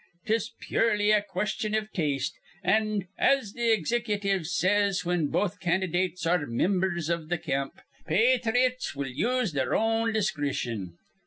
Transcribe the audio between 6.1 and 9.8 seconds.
are mimbers iv th' camp, 'Pathrites will use their